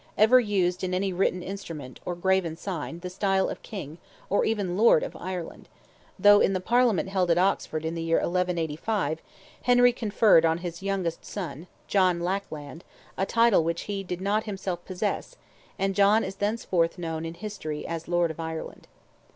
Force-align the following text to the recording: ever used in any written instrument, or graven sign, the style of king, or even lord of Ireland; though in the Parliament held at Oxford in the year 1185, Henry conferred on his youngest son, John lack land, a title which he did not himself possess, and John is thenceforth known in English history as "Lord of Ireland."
ever 0.17 0.39
used 0.39 0.83
in 0.83 0.95
any 0.95 1.13
written 1.13 1.43
instrument, 1.43 1.99
or 2.05 2.15
graven 2.15 2.57
sign, 2.57 2.99
the 3.01 3.07
style 3.11 3.47
of 3.51 3.61
king, 3.61 3.99
or 4.31 4.43
even 4.43 4.75
lord 4.75 5.03
of 5.03 5.15
Ireland; 5.15 5.69
though 6.17 6.39
in 6.39 6.53
the 6.53 6.59
Parliament 6.59 7.09
held 7.09 7.29
at 7.29 7.37
Oxford 7.37 7.85
in 7.85 7.93
the 7.93 8.01
year 8.01 8.17
1185, 8.17 9.21
Henry 9.61 9.93
conferred 9.93 10.43
on 10.43 10.57
his 10.57 10.81
youngest 10.81 11.23
son, 11.23 11.67
John 11.87 12.19
lack 12.19 12.51
land, 12.51 12.83
a 13.15 13.27
title 13.27 13.63
which 13.63 13.81
he 13.81 14.03
did 14.03 14.21
not 14.21 14.45
himself 14.45 14.83
possess, 14.85 15.35
and 15.77 15.93
John 15.93 16.23
is 16.23 16.37
thenceforth 16.37 16.97
known 16.97 17.19
in 17.19 17.25
English 17.35 17.41
history 17.41 17.85
as 17.85 18.07
"Lord 18.07 18.31
of 18.31 18.39
Ireland." 18.39 18.87